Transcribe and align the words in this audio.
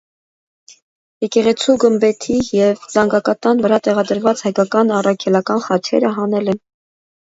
Եկեղեցու 1.25 1.75
գմբեթի 1.85 2.39
և 2.61 2.89
զանգակատան 2.95 3.63
վրա 3.69 3.81
տեղադրված 3.91 4.45
հայկական 4.49 4.99
առաքելական 5.01 5.67
խաչերը 5.71 6.17
հանել 6.21 6.55
են։ 6.61 6.65